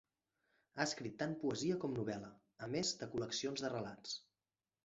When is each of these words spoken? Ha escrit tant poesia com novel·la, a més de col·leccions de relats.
Ha 0.79 0.85
escrit 0.89 1.19
tant 1.19 1.35
poesia 1.43 1.77
com 1.83 1.93
novel·la, 1.97 2.31
a 2.67 2.71
més 2.77 2.95
de 3.03 3.11
col·leccions 3.15 3.67
de 3.67 3.73
relats. 3.79 4.21